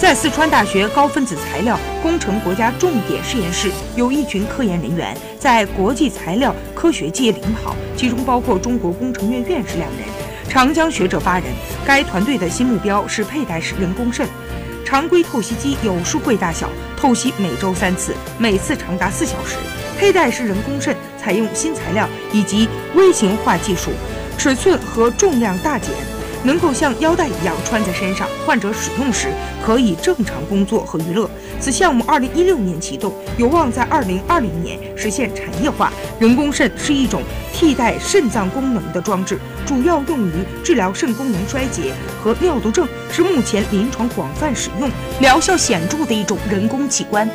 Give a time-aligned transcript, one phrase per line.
[0.00, 10.06] 在四川大学高分子材料工程国家重点实验室，有一群科研人员在国际材料科学界领跑，其中包括中国工程院院士两人，
[10.48, 11.46] 长江学者八人。
[11.84, 14.26] 该团队的新目标是佩戴式人工肾。
[14.84, 19.56] 常规透析机有书柜大小，透析每周三次，每次长达四小时。
[19.98, 23.90] 佩戴式人工肾采用新材料以及微型化技术，
[24.38, 25.90] 尺寸和重量大减。
[26.48, 29.28] 能够像腰带一样穿在身上，患者使用时
[29.62, 31.28] 可以正常工作和娱乐。
[31.60, 35.92] 此项目二零一六年启动，有望在二零二零年实现产业化。
[36.18, 37.22] 人工肾是一种
[37.52, 40.32] 替代肾脏功能的装置，主要用于
[40.64, 41.92] 治疗肾功能衰竭
[42.24, 47.28] 和尿毒症，是目前临床广泛使用、疗效显著的一种人工器官。